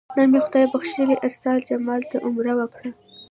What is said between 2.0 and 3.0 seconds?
ته عمره وکړه.